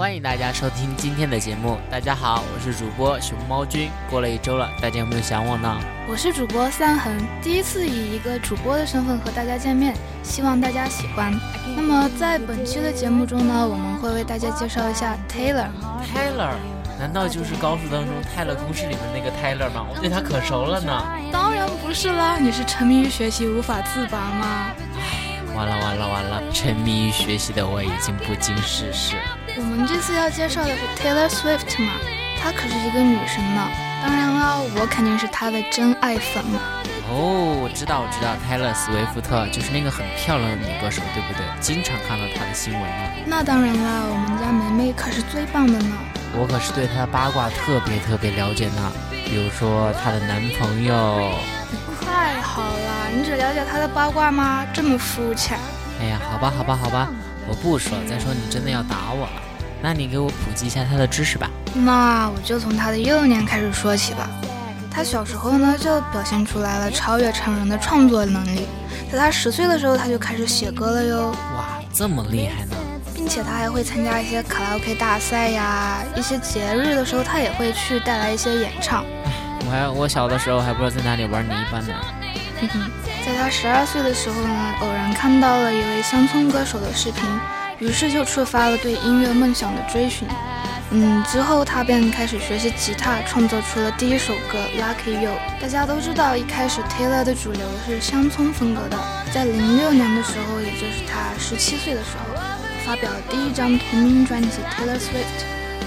[0.00, 1.78] 欢迎大家收听今天的节目。
[1.90, 3.90] 大家好，我是主播熊猫君。
[4.08, 5.78] 过了一周了，大家有没有想我呢？
[6.08, 11.38] 我是主播三恒，第一次以一个主播的身份和大家见面，希望大家喜欢。
[11.76, 15.68] 那么在本期的节目中呢，我们会为大家介绍一下 Taylor。
[16.14, 16.54] Taylor，
[16.98, 19.84] 难道就是高数当中泰勒公式里面那个 Taylor 吗？
[19.86, 21.04] 我对他可熟了呢。
[21.30, 24.70] 当然不是啦，你是沉迷于学习无法自拔吗？
[24.98, 29.16] 唉，完了完了完了，沉迷于学习的我已经不经世事。
[29.56, 31.92] 我们这次要介绍的是 Taylor Swift 嘛，
[32.40, 33.68] 她可是一个女神呢。
[34.02, 36.60] 当然了，我肯定是她的真爱粉嘛。
[37.10, 41.44] 哦，我知道，我知道，泰勒·斯威夫特就是那个很漂亮的女歌手，对不对？
[41.60, 43.10] 经常看到她的新闻呢。
[43.26, 45.92] 那当然啦，我们家梅梅可是最棒的呢。
[46.38, 48.92] 我可是对她的八卦特别特别了解呢，
[49.26, 51.34] 比如说她的男朋友。
[51.70, 54.64] 你快好了，你只了解她的八卦吗？
[54.72, 55.58] 这么肤浅。
[56.00, 57.08] 哎呀，好吧，好吧，好吧。
[57.50, 59.42] 我不说，再说你真的要打我了。
[59.82, 61.50] 那你给我普及一下他的知识吧。
[61.74, 64.30] 那我就从他的幼年开始说起吧。
[64.88, 68.68] 他小时候呢，就表现出来了超越常人的创作能力。
[69.10, 71.30] 在他十岁的时候，他就开始写歌了哟。
[71.56, 72.76] 哇，这么厉害呢！
[73.12, 79.04] 并且他还会参加一些卡拉 OK 大赛呀，一些节日的时候，他也会去带来一些演唱。
[79.24, 79.32] 哎，
[79.66, 81.94] 我还我小的时候还不知道在哪里玩泥巴呢。
[82.60, 82.90] 哼哼。
[83.30, 87.22] 在他十二岁的时候呢，偶然看到了一位乡村歌手的视频，
[87.78, 90.26] 于是就触发了对音乐梦想的追寻。
[90.90, 95.30] 嗯，之后他便开始学习吉他，创作出了第一首歌《Lucky You》。
[95.62, 98.98] 大家都知道，一开始 Taylor 的主流是乡村风格的。
[99.32, 102.34] 在零六年的时候，也就是他十七岁的时候，
[102.84, 105.38] 发表了第一张同名专辑《Taylor Swift》，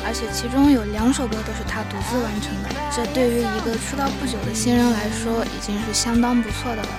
[0.06, 2.69] 而且其中有两首歌都是他独自完成的。
[2.90, 6.90] 这对于一个出道不久的新人来说，已经是相当不错的了。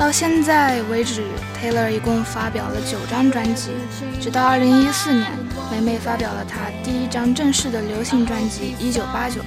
[0.00, 1.22] 到现在为止
[1.60, 3.72] ，Taylor 一共发表了九张专辑，
[4.18, 5.30] 直到二零一四年，
[5.70, 9.42] 霉霉发表了她第一张正式的流行专辑《一九八九》，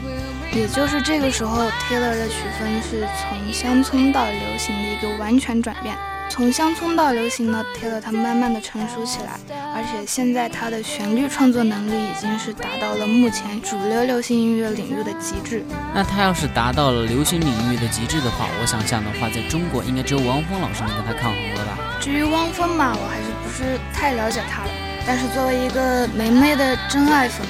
[0.56, 5.98] 也就是这个时候，Taylor 的曲风是从乡村到流行的一个完全转变。
[6.34, 9.38] 从乡村到流行呢，Taylor 他慢慢的成熟起来，
[9.76, 15.64] 而且现在他的旋律创作能力已经是达到了目前主流流行音乐领域的极致。
[15.94, 21.78] 那他要是达到了流行领域的极致的话，我想象的话，在中国应该只有汪峰老师能跟他抗衡了吧？
[22.02, 24.72] 至于汪峰嘛，我还是不是太了解他了。
[25.06, 27.46] 但是作为一个梅梅的真爱粉，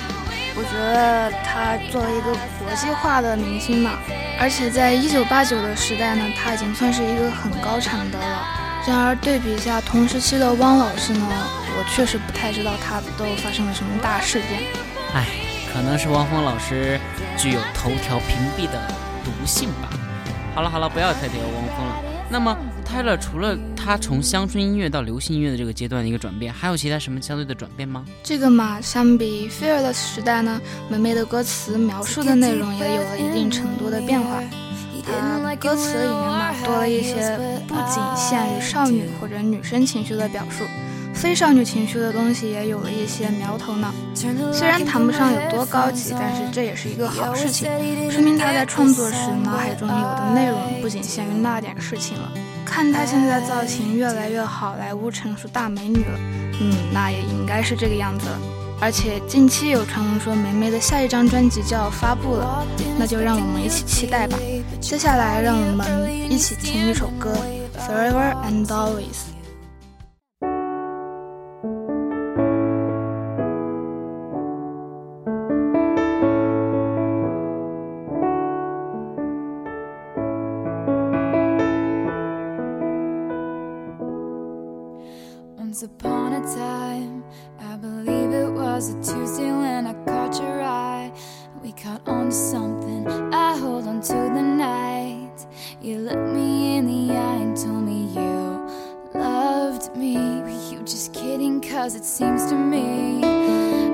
[0.58, 3.92] 我觉得他作为一个国际化的明星嘛，
[4.38, 8.60] 而且在一九八九的时代呢，他已经算是一个很高产的了。
[8.86, 11.28] 然而对比一下同时期的汪老师呢，
[11.78, 14.60] 我确实不太知道他都发生了什么大事件。
[15.14, 15.26] 唉，
[15.72, 17.00] 可能是汪峰老师
[17.38, 18.80] 具有头条屏蔽的
[19.24, 19.90] 毒性吧。
[20.54, 21.96] 好了好了，不要再提汪峰了。
[22.30, 28.04] 那么泰勒除了他从乡村音乐到流行音乐的这个阶段的一个转变，还有其他什么相对的转变吗？
[28.22, 34.42] 这个嘛，相比 Fearless 时代呢，梅梅的歌词描述的内容也有了一定程度的变化。
[35.06, 37.38] 它歌词里面嘛多了一些
[37.68, 40.64] 不仅限于少女或者女生情绪的表述，
[41.14, 43.94] 非少女情绪的东西也有了一些苗头呢。
[44.52, 47.70] 虽然谈不上有多高级，但是这也是一个好事情，
[48.12, 52.32] 说明他在创作时脑海中有的内容不仅限于那点事情了。
[52.66, 56.20] 看他现在造型越来越好莱坞成熟大美女了，
[56.60, 58.40] 嗯，那也应该是这个样子了。
[58.84, 62.68] 而且近期有传闻说梅梅的下一张专辑就要发布了，
[63.00, 64.38] 那就让我们一起期待吧。
[64.82, 67.34] 接下来让我们一起听一首歌
[67.80, 69.32] 《Forever and Always》。
[96.84, 98.70] In the eye and told me you
[99.14, 100.18] loved me.
[100.18, 101.62] Were you just kidding?
[101.62, 103.22] Cause it seems to me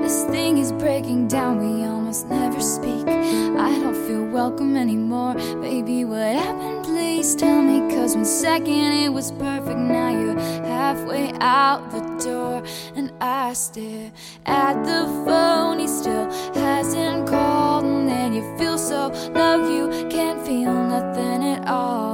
[0.02, 1.58] this thing is breaking down.
[1.58, 3.06] We almost never speak.
[3.06, 5.34] I don't feel welcome anymore.
[5.60, 6.84] Baby, what happened?
[6.84, 7.78] Please tell me.
[7.94, 12.62] Cause one second it was perfect, now you're halfway out the door.
[12.96, 14.10] And I stare
[14.46, 17.84] at the phone, he still hasn't called.
[17.84, 22.09] And then you feel so low you can't feel nothing at all.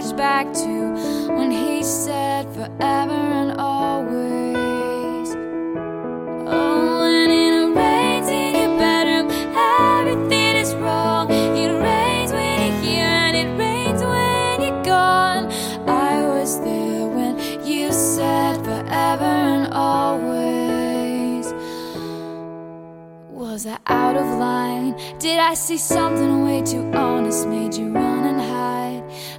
[0.00, 5.28] And flash back to when he said forever and always.
[6.48, 11.30] Oh, and it rains in your bedroom, everything is wrong.
[11.30, 15.52] It rains when you're here and it rains when you're gone.
[15.86, 21.52] I was there when you said forever and always.
[23.28, 24.94] Was I out of line?
[25.18, 27.46] Did I see something way too honest?
[27.46, 28.09] Made you run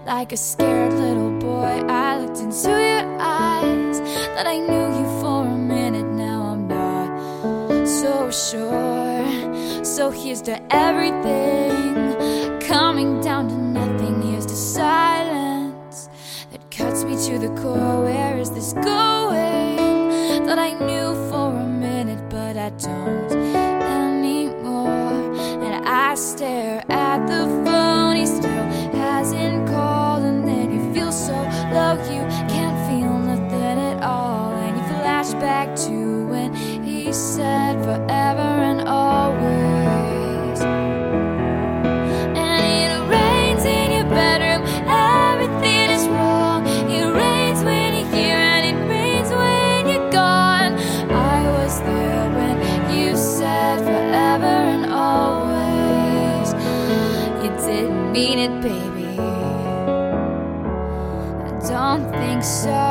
[0.06, 1.84] like a scared little boy.
[1.88, 4.00] I looked into your eyes,
[4.36, 6.06] that I knew you for a minute.
[6.06, 9.84] Now I'm not so sure.
[9.84, 14.22] So here's to everything coming down to nothing.
[14.22, 16.10] Here's to silence
[16.52, 18.04] that cuts me to the core.
[18.04, 20.46] Where is this going?
[20.46, 23.31] That I knew for a minute, but I don't
[58.12, 59.18] mean it, baby.
[61.48, 62.91] I don't think so.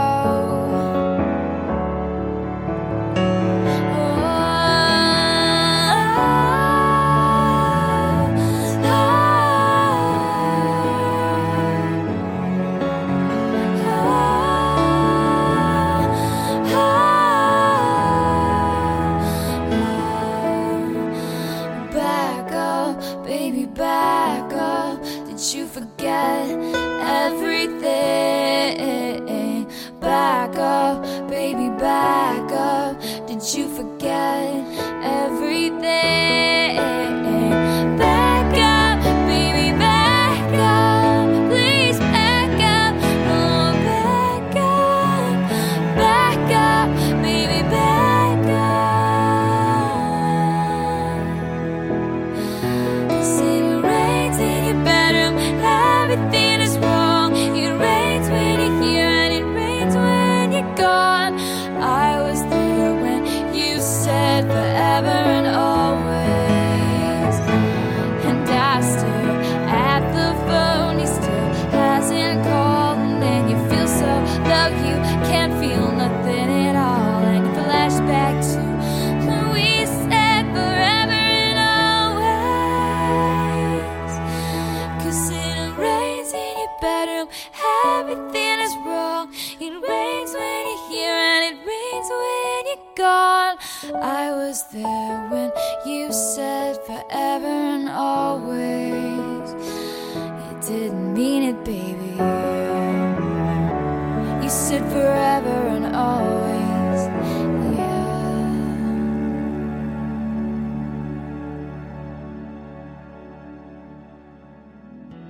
[100.80, 102.16] Didn't mean it, baby.
[104.42, 107.10] You said forever and always.
[107.76, 108.06] Yeah.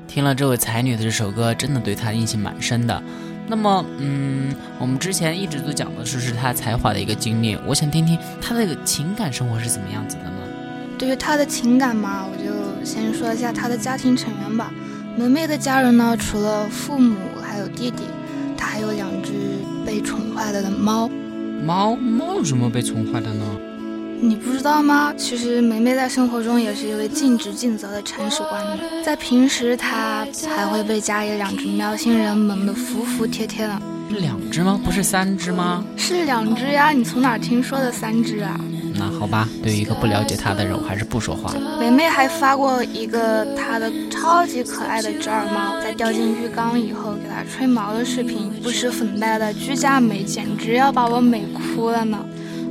[0.07, 3.03] 听了这位才女的这首歌，真的对她印象蛮深的。
[3.49, 10.31] 那么，嗯，我们之前一直都讲的是是她才华的一个经历，我想听听她的情感生活是怎么样子的呢？
[10.97, 14.73] 对于她的情感嘛，我就先说一下她的家庭成员吧。
[15.17, 18.05] 梅梅的家人呢，除了父母还有弟弟，
[18.57, 19.33] 她还有两只
[19.85, 21.11] 被宠坏了的猫。
[21.63, 23.45] 猫猫有什么被宠坏的呢？
[24.23, 25.13] 你不知道吗？
[25.17, 28.79] 其实梅梅在生活中也是一位尽职尽责的铲屎官的。
[29.05, 30.27] 在平时，她
[30.57, 33.83] 还会被家里两只喵星人萌得服服帖帖的。
[34.11, 34.81] 是两只吗？
[34.85, 35.85] 不是三只吗？
[35.97, 38.59] 是两只呀，你从哪儿听说的三只啊？
[38.95, 41.55] 那好吧，对于一个不了解她的人，我还是不说话。
[41.79, 52.19] 梅梅还发过一个她的超级可爱的折耳猫在掉进浴缸以后给它吹毛的视频，不施粉黛的居家美简直要把我美哭了呢。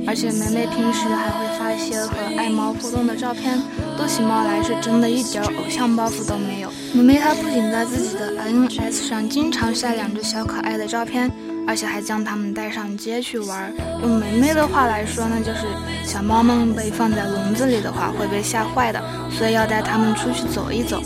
[0.06, 3.60] 而且梅梅平时还会发一些和爱猫互动的照片，
[3.98, 6.72] 逗起猫来是真的一点偶像包袱都没有。
[6.94, 11.30] 梅梅她不仅在自己的 INS 上经常晒两只小可爱的照片，
[11.70, 13.72] 而且还将它们带上街去玩。
[14.02, 15.68] 用梅梅的话来说呢，就是
[16.04, 19.00] 小猫们被放在笼子里的话会被吓坏的，
[19.30, 21.00] 所以要带它们出去走一走。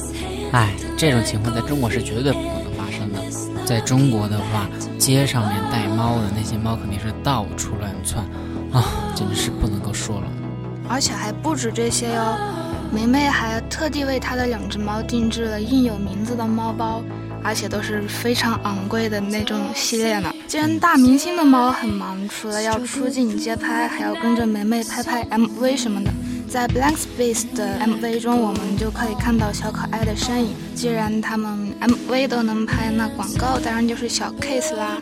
[0.52, 3.20] 哎，这种情况在中国是绝对不可能发生的。
[3.66, 4.66] 在中国的话，
[4.98, 8.24] 街上面带猫的那些猫肯定是到处乱窜，
[8.72, 10.26] 啊，简直是不能够说了。
[10.88, 12.38] 而且还不止这些哟。
[12.90, 17.02] 梅梅还特地为她的两只猫定制了印有名字的猫包，
[17.42, 20.33] 而且都是非常昂贵的那种系列呢。
[20.54, 26.12] 既然大明星的猫很忙，除了要出镜街拍，还要跟着梅梅拍拍 MV 什么的。
[26.48, 30.54] 在 Blank Space 的 MV 中，我们就可以看到小可爱的身影。
[30.72, 34.96] 既然他们 MV 都能拍，那广告当然就是小 case 啦。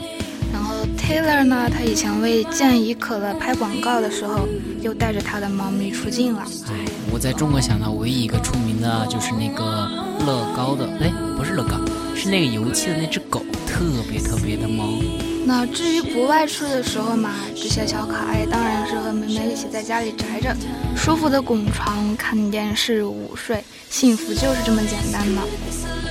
[0.51, 4.49] 然后 Taylor 呢，他以前为健怡可乐拍广告的时候，
[4.81, 6.47] 又带着他的猫咪出镜了。
[6.69, 9.87] 哎，我在中国想到唯一一个出名的就是那个
[10.25, 11.77] 乐高的，哎，不是乐高，
[12.17, 14.99] 是那个油漆的那只狗，特别特别的萌。
[15.45, 20.55] 那至于不外出的时候嘛，这些小可爱当然是和妹妹一起在家里宅着，
[20.97, 25.43] 舒服的滚床、看电视、午睡，幸福就是这么简单的。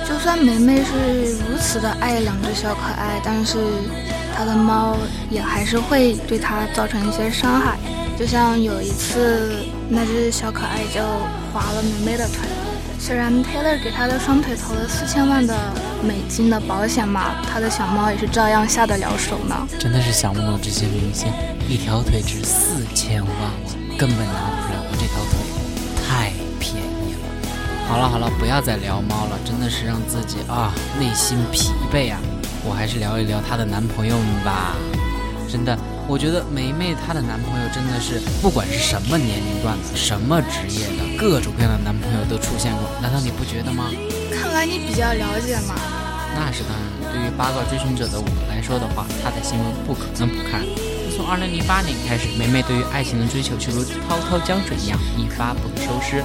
[0.06, 3.58] 就算梅梅是如此的爱两只小可爱，但是
[4.36, 4.96] 她的猫
[5.30, 7.78] 也还是会对她造成一些伤害。
[8.18, 11.00] 就像有一次，那只小可爱就
[11.52, 12.36] 划了梅梅的腿。
[13.04, 15.58] 虽然 Taylor 给他的双腿投了四千万的
[16.04, 19.68] 美金的保险嘛，他的小猫也是照样下得了手呢。
[19.76, 21.26] 真的是想不通这些明星，
[21.68, 23.28] 一条腿值四千万，
[23.98, 24.32] 根本拿
[24.62, 26.30] 不了这条腿，太
[26.60, 27.88] 便宜了。
[27.88, 32.20] 好了好了，不要再聊猫了，真的是让自己啊内心疲惫啊。
[32.64, 34.76] 我还是聊一聊她的男朋友们吧，
[35.50, 35.76] 真的。
[36.08, 43.90] 我觉得梅梅她的男朋友真的是，不管是什么年龄段的、什么职业的，各种各样的男朋友都出现过，难道你不觉得吗？
[44.30, 45.74] 看来你比较了解嘛。
[46.34, 50.60] 那是当然，对于八卦追寻者的我来说的话，他的新闻不可能不看。
[51.14, 56.22] 从二零零八年开始，梅梅对于爱情的追求就如滔滔江水一样，一发不可收拾。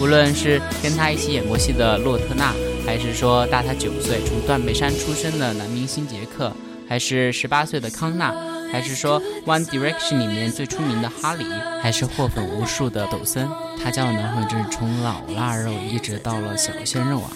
[0.00, 2.54] 无论是跟她一起演过戏的洛特纳，
[2.86, 6.50] 还是说大她九岁从断背山出生的男明星杰克，
[6.88, 8.34] 还是十八岁的康纳。
[8.72, 11.44] 还是说 One Direction 里面最出名的哈里，
[11.82, 13.48] 还是获粉无数的抖森，
[13.82, 17.30] 她交的男朋友真是从老腊肉一直到了小鲜肉啊。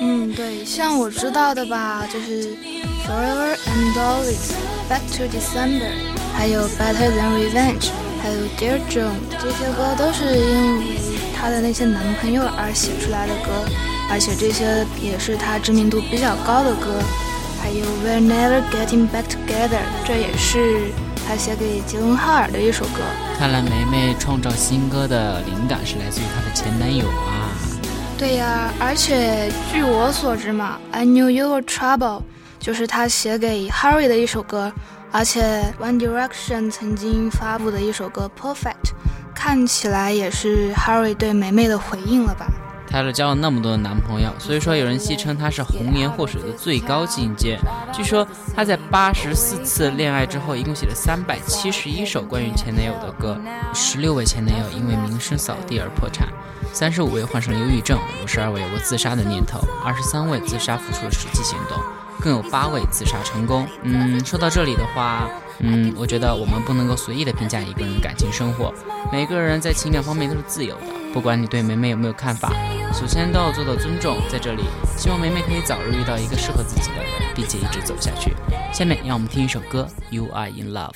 [0.00, 2.56] 嗯，对，像我知道的吧，就是
[3.06, 4.52] Forever and Always、
[4.88, 5.92] Back to December，
[6.36, 10.86] 还有 Better Than Revenge，还有 Dear John，这些歌都是因为
[11.36, 13.50] 她的那些男朋友而写出来的歌，
[14.10, 17.00] 而且这些也是她知名度比较高的歌。
[17.62, 20.90] 还有 We're Never Getting Back Together，这也是
[21.24, 23.00] 他写给杰伦哈尔的一首歌。
[23.38, 27.54] 看来梅梅创造新歌的灵感是来自于她的前男友啊。
[28.18, 32.22] 对呀，而且据我所知嘛，I Knew You Were Trouble
[32.58, 34.72] 就是他写给 Harry 的一首歌，
[35.12, 38.90] 而且 One Direction 曾经发布的一首歌 Perfect，
[39.36, 42.46] 看起来也是 Harry 对梅梅的回应了吧。
[42.92, 47.58] 她交了那么多的男朋友，所以说有人戏称他是红颜祸水的最高境界。
[47.90, 53.40] 据说他在八十四次恋爱之后，一共写了三百七十一首关于前男友的歌。
[53.72, 56.28] 十六位前男友因为名声扫地而破产，
[56.72, 61.78] 三十五位患上了忧郁症，五十二位有过自杀的念头，二十三位自杀付出了实际行动，
[62.20, 63.66] 更有八位自杀成功。
[63.82, 65.28] 嗯，说到这里的话，
[65.60, 68.72] 嗯，我觉得我们不能够随意的评价一个人感情生活，
[69.10, 70.86] 每个人在情感方面都是自由的。
[71.12, 72.50] 不管你对梅梅有没有看法，
[72.92, 74.18] 首先都要做到尊重。
[74.28, 74.64] 在这里，
[74.98, 78.34] 希望梅梅可以早日遇到一个适合自己的人，并且一直走下去。
[78.72, 80.90] 下面让我们听一首歌《You Are in Love》。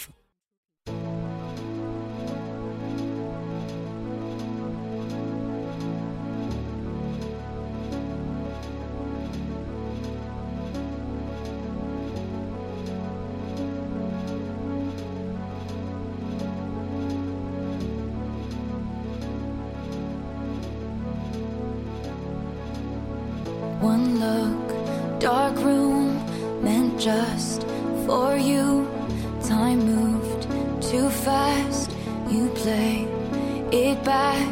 [24.26, 26.08] Look, dark room,
[26.62, 27.62] meant just
[28.06, 28.88] for you.
[29.42, 30.42] Time moved
[30.82, 31.90] too fast,
[32.28, 33.06] you play
[33.72, 34.48] it back.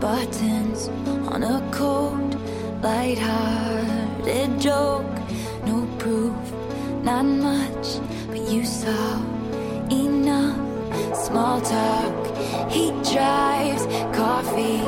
[0.00, 0.88] Buttons
[1.32, 2.32] on a cold,
[2.82, 5.14] light-hearted joke.
[5.64, 6.36] No proof,
[7.02, 7.86] not much,
[8.28, 9.22] but you saw
[9.90, 10.60] enough.
[11.16, 12.20] Small talk,
[12.70, 14.82] he drives coffee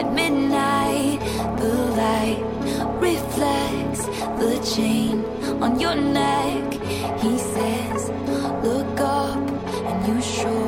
[0.00, 1.18] at midnight.
[1.60, 2.57] The light
[3.00, 4.06] reflects
[4.40, 5.24] the chain
[5.62, 6.72] on your neck.
[7.20, 8.10] He says,
[8.62, 10.67] Look up, and your shoulders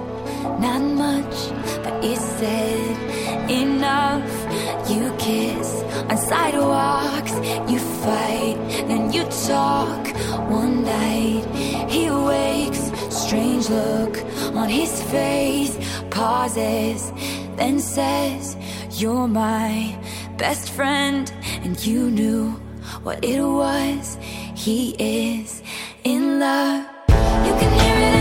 [0.61, 1.35] not much,
[1.83, 4.31] but it's said enough.
[4.89, 7.33] You kiss on sidewalks,
[7.71, 10.07] you fight, then you talk.
[10.49, 11.45] One night
[11.89, 14.17] he wakes, strange look
[14.55, 15.77] on his face,
[16.09, 17.11] pauses,
[17.55, 18.55] then says,
[18.91, 19.97] You're my
[20.37, 21.31] best friend,
[21.63, 22.51] and you knew
[23.03, 24.17] what it was.
[24.55, 25.63] He is
[26.03, 26.85] in love.
[27.47, 28.20] You can hear it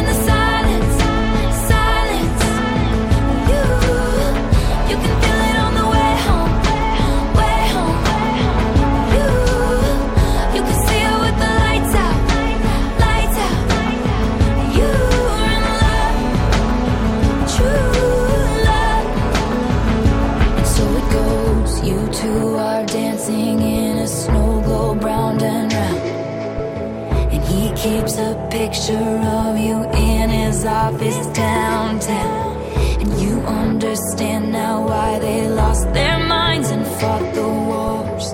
[28.91, 32.57] picture of you in his office downtown.
[33.01, 38.33] And you understand now why they lost their minds and fought the wars.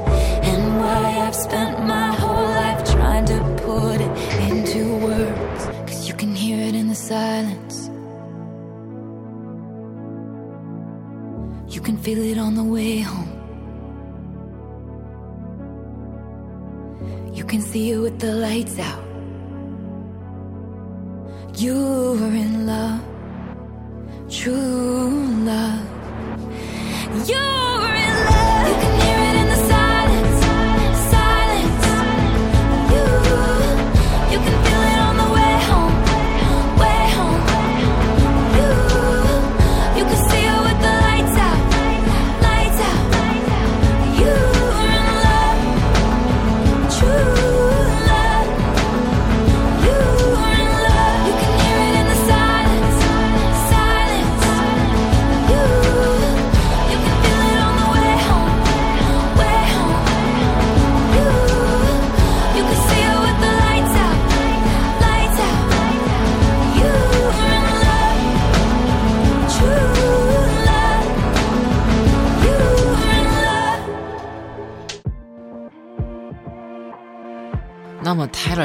[0.51, 4.13] And why I've spent my whole life trying to put it
[4.51, 5.65] into words.
[5.89, 7.91] Cause you can hear it in the silence.
[11.75, 13.33] You can feel it on the way home.
[17.35, 19.06] You can see it with the lights out.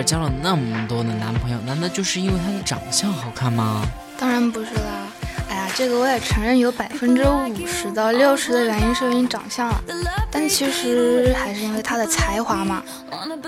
[0.03, 3.83] 交了那么多的男朋友，难道就是因为他的长相好看吗？
[4.17, 5.07] 当然不是啦。
[5.49, 9.83] 哎呀，这个我也承认有百分之五十到六十的原因是因为长相了，
[10.31, 12.81] 但其实还是因为他的才华嘛。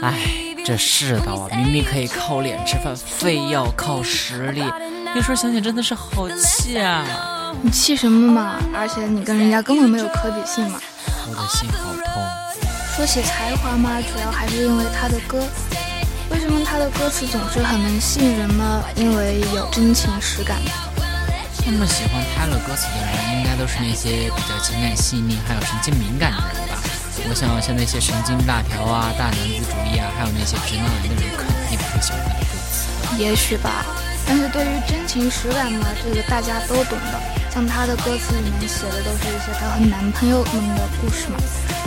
[0.02, 0.20] 哎，
[0.66, 4.62] 这世道啊，明明可以靠脸吃饭，非要靠实力。
[5.16, 7.06] 有时候想想真的是好气啊！
[7.62, 8.56] 你气什么嘛？
[8.76, 10.82] 而且你跟人家根本没有可比性嘛。
[11.30, 12.24] 我的心好痛。
[12.96, 15.42] 说起才华嘛，主要还是因为他的歌。
[16.34, 18.84] 为什么他的歌词总是很能吸引人呢？
[18.96, 20.58] 因为有真情实感。
[21.66, 26.82] 那么喜欢 Taylor 歌词的人，应该都是那些比较情感细腻，还有神经敏感的人吧？
[27.30, 32.90] 我想像那些神经大条啊、大男子主义啊，还有那些直男癌的人，肯定不会喜欢他的歌词。
[33.22, 33.86] 也许吧，
[34.28, 37.22] 但是对于真情实感嘛，这个大家都懂的。
[37.54, 41.38] 像他的歌词里面写的都是一些他和男朋友们的故事嘛，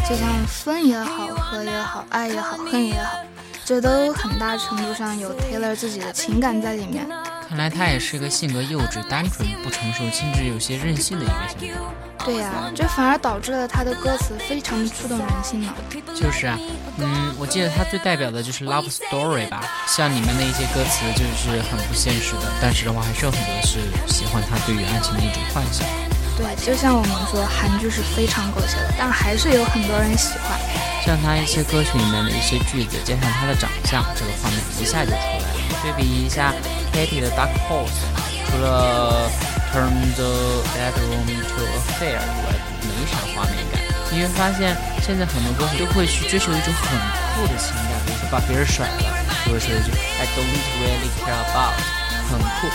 [0.09, 3.19] 就像分也好，合也好，爱也好，恨也好，
[3.67, 7.05] 这都很大程度上有 Taylor 自己的情感在里面。
[7.49, 12.25] 看来他也是个性格幼稚、单纯、不成熟、甚至有些任性的一个小孩。
[12.25, 15.75] 对呀、这反而导致了他的歌词非常的触动人心呢。
[16.15, 16.57] 就是啊，
[16.99, 25.85] 嗯，我记得他最代表的就是《Love Story》吧，像里面的一些歌词就是很不现实的，但是的话还是有很多是喜欢他对于爱情的一种幻想。
[26.39, 30.86] 对，就像我们说，韩剧是非常狗血的，但还是有很多人喜欢。
[31.07, 35.47] 像他一些歌曲里面的一些句子，加上他的长相，这个画面一下就出来了。
[35.81, 36.53] 对比一下
[36.93, 37.87] Katy 的《Dark Horse》，
[38.51, 39.31] 除了
[39.71, 43.79] Turn the Bedroom into a Fair 以外，没啥画面感。
[44.11, 46.99] 你会发现，现在很多歌手都会去追求一种很
[47.39, 49.07] 酷的情感，比如说把别人甩了，
[49.47, 50.43] 就会说一句 I don't
[50.83, 51.79] really care about，
[52.29, 52.67] 很酷。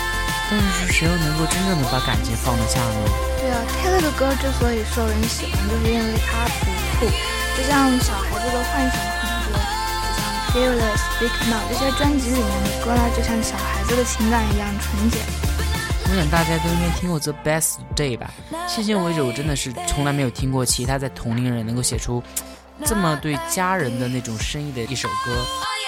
[0.48, 2.96] 但是谁又能够真正的把感情放得下呢？
[3.40, 7.12] 对啊，Taylor 的歌之所以受人喜欢，就是因为他不酷，
[7.56, 9.60] 就像小孩子的幻想很多，
[10.08, 15.18] 就像 Fearless、Big Now 这些专辑里面的歌呢，就像小孩子的情感一样纯洁。
[16.10, 18.30] 我想大家都应该听过《The Best Day》吧？
[18.68, 22.22] 迄今为止，我真的是从来没有听过其他在同龄人能够写出
[22.84, 25.44] 这么对家人的那种深意的一首歌。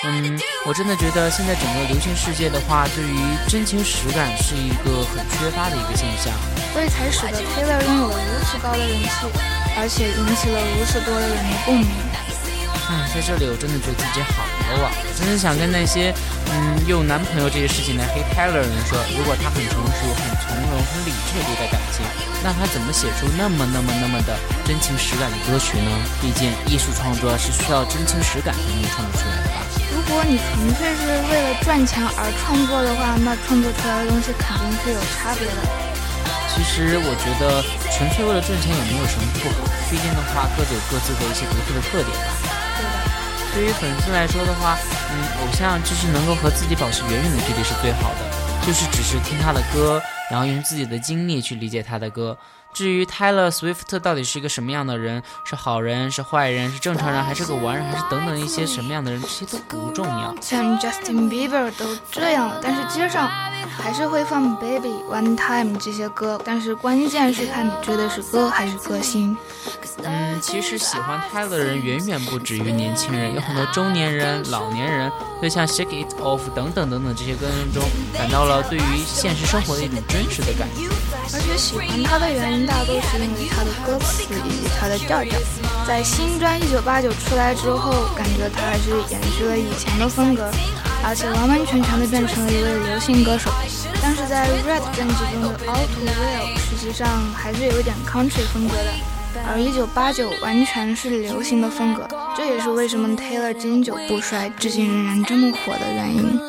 [0.06, 3.16] 嗯，我真的觉得现在整个流行世界的话，对于
[3.48, 6.32] 真情实感是一个很缺乏的一个现象，
[6.72, 9.08] 所以才使得 Taylor 拥有了如此高的人气，
[9.76, 11.88] 而且引起了如此多的人的共鸣。
[12.84, 14.92] 哎，在这里我真的觉得自己好 low 啊！
[14.92, 16.12] 我真的想跟那些
[16.52, 22.04] 嗯用男朋友这些事情来黑 Taylor 人说，如果他很成熟、很从容、很理智对待感情，
[22.44, 24.36] 那他怎么写出那么那么那么的
[24.68, 25.88] 真情实感的歌曲呢？
[26.20, 29.64] 毕竟艺术创作是需要真情实感才能创作出来的吧。
[29.88, 35.93] 如果你纯粹是为了赚钱而创作的话，那创作出来的东西肯定是有差别的。
[36.54, 42.30] 其实我觉得纯粹为了赚钱也没有什么不好，毕竟的话各自有各自的一些独特的特点吧。
[43.52, 44.78] 对于粉丝来说的话，
[45.10, 52.36] 嗯，偶像就是能够和自己保持远远的距离是最好的，就是只是听他的歌，然后用自己的经历去理解他的歌。
[52.74, 60.34] 至于 Taylor Swift 到底是一个什么样的人，是好人，是坏人，是正常人，还是个完人，还是等等一些什么样的人，这些都不重要。
[60.40, 63.28] 像 Justin Bieber 都这样了，但是街上
[63.78, 66.40] 还是会放 Baby One Time 这些歌。
[66.44, 69.36] 但是关键是看你追的是歌还是歌星。
[70.02, 80.88] 嗯，其实喜欢 Taylor 的人远远不止于年轻人，有很多中年人、老年人，就像 Shake It Off 等等等等这些歌中，感到了对于现实生活的一种真实的感觉。
[81.32, 82.64] 而且喜欢他的原因。
[82.64, 85.38] 大多是因为他的歌词以及他的调调。
[85.86, 90.50] 在新专《一九八九》出来之后，感觉他还是延续了以前的风格，
[91.04, 93.50] 而且完完全全的变成了一位流行歌手。
[94.00, 99.13] 但是在《Red》专辑中的《All Too Well》实际上还是有一点 country 风格的。
[99.46, 106.40] 而一九八九完全是流行的风格，这也是为什么 Taylor 经久不衰，至今仍然这么火的原因。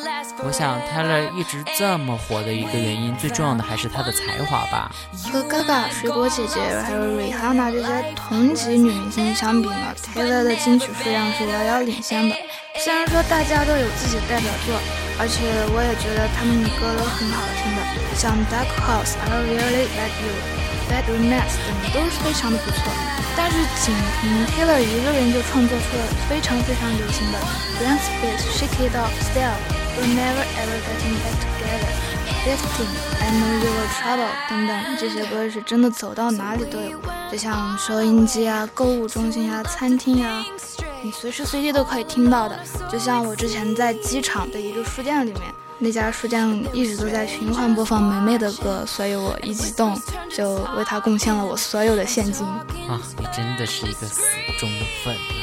[0.44, 4.90] 我想 Taylor 一直这么火的一个原因，最重要的还是她的才华吧。
[5.32, 12.36] 和 Gaga、水果姐姐还有 Rihanna 这些同级女明星相比呢，Taylor 的金曲数量是遥遥领先的。
[12.78, 14.76] 虽然说大家都有自己的代表作，
[15.18, 17.80] 而且我也觉得他们的歌都很好听的，
[18.14, 20.32] 像 Dark Horse、I Really Like You。
[20.86, 22.78] Bad Romance 等都是非常的不错，
[23.36, 27.38] 但是仅凭 Taylor 一个人就创作出了非常非常流行的
[27.82, 29.58] Blank Space、Shake It Off、Style、
[29.98, 31.90] We're Never Ever Getting Back Together、
[32.44, 32.86] Fifteen、
[33.20, 40.44] I Know You Were Trouble 等等，这些歌是真的走到哪里都有，就像收音机啊、购物中心啊、餐厅啊，
[41.02, 42.58] 你随时随地都可以听到的。
[42.90, 45.42] 就像我之前在机场的一个书店里面。
[45.78, 49.94] 那家书店一直都在循环播放梅梅的歌，所以我一激动
[50.34, 52.46] 就为他贡献了我所有的现金。
[52.46, 54.22] 啊，你真的是一个死
[54.58, 54.70] 忠
[55.04, 55.35] 粉！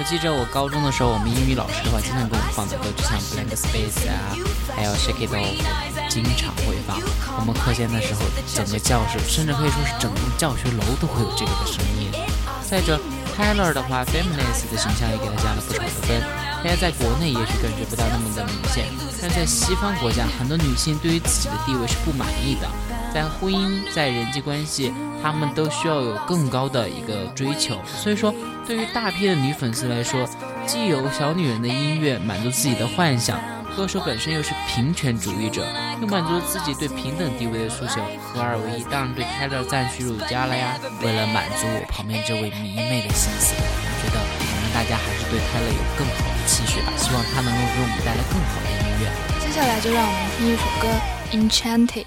[0.00, 4.32] 我记着我高中的时候，我们英语老师的话经常给我们放的歌，就像 Blank Space 啊，
[4.74, 5.60] 还有 Shake It Off，
[6.08, 6.96] 经常会放。
[7.36, 12.08] 我们课间的时候，整个教室，甚至可以说是整栋教学楼都会有这个的声音。
[12.64, 12.98] 再者
[13.36, 16.16] ，Taylor 的话，Feminist 的形象也给他加了不少的分。
[16.64, 18.88] 大家在国内也许感觉不到那么的明显，
[19.20, 22.64] 但在西方国家，很多女性对于自己的地位是不满意的，
[23.12, 24.92] 在婚姻、在人际关系，
[25.22, 27.76] 他们都需要有更高的一个追求。
[27.84, 28.32] 所以说，
[28.66, 30.28] 对于大批的女粉丝来说，
[30.66, 33.40] 既有小女人的音乐满足自己的幻想，
[33.76, 35.66] 歌手本身又是平权主义者，
[36.00, 40.78] 又满足自己对平等地位的诉求，合二为一，当然对 Taylor 赞许有加了呀。
[41.02, 46.40] 为了满足我旁边这位迷妹的心思，我觉得我们大家还是对 Taylor 有更好的。
[46.46, 49.10] 期许吧，希望他能够给我们带来更好的音乐。
[49.40, 50.88] 接下来就让我们听一首歌
[51.86, 52.04] 《Enchanted》。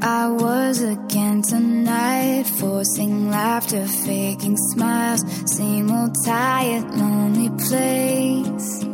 [0.00, 5.24] I was again tonight, forcing laughter, faking smiles,
[5.56, 8.84] same old tired, lonely place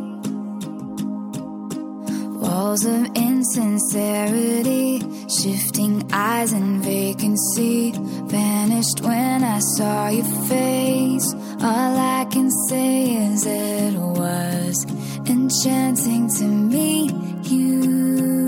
[2.45, 7.93] walls of insincerity, shifting eyes and vacancy.
[8.27, 11.33] Vanished when I saw your face.
[11.61, 14.85] All I can say is it was
[15.29, 17.11] enchanting to meet
[17.43, 18.44] you.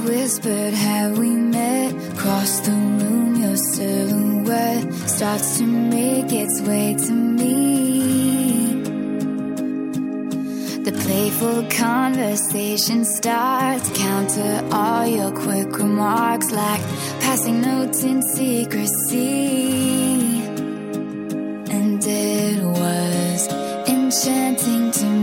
[0.00, 1.92] Whispered, Have we met?
[2.14, 8.82] Across the room, your silhouette starts to make its way to me.
[10.82, 16.80] The playful conversation starts, counter all your quick remarks like
[17.20, 19.22] passing notes in secrecy.
[21.70, 23.48] And it was
[23.88, 25.21] enchanting to me.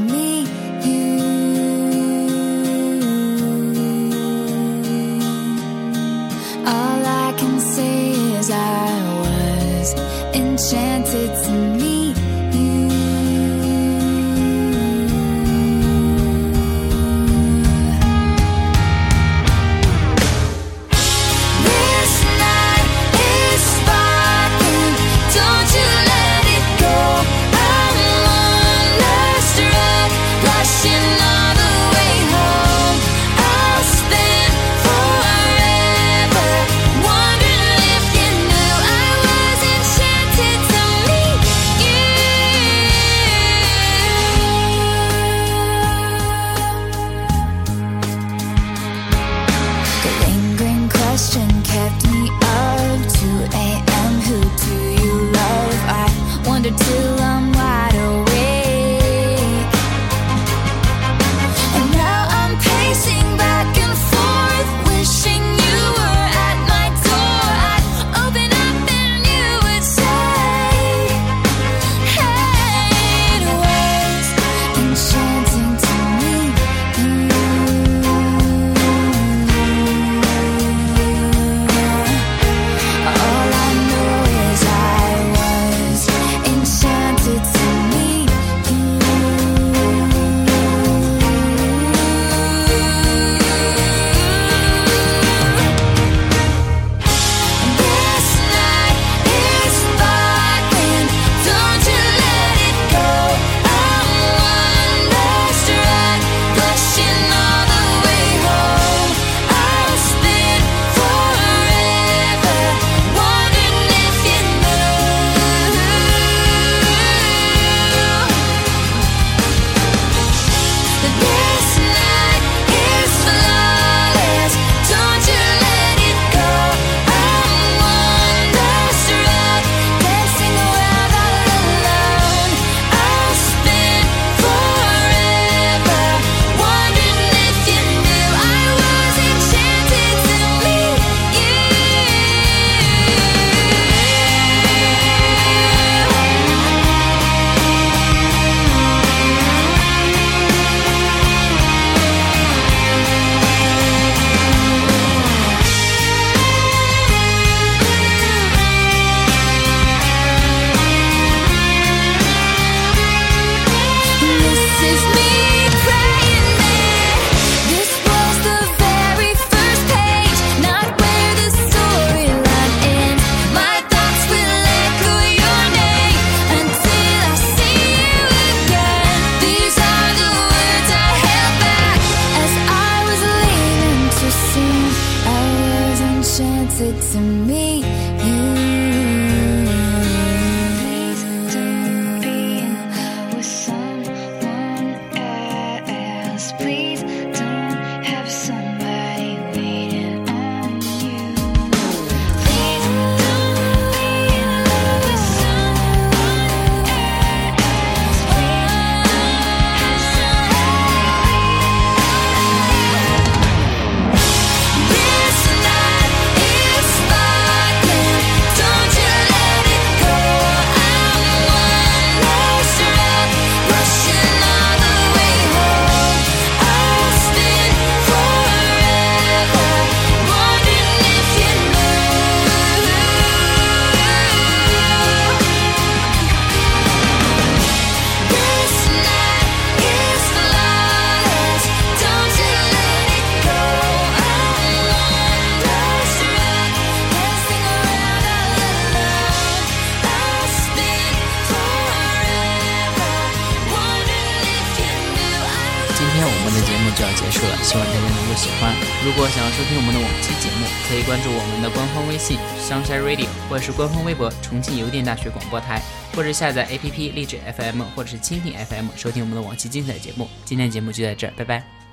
[261.10, 265.82] 关注我们的官方微信 sunshine radio 或者是官方微博重庆邮电大学广播台
[266.16, 270.28] 或者下载 app 励志 fm 或者是蜻蜓 fm 收听我们的往期精彩节目。
[270.46, 271.89] 今天的节目就在这儿拜拜。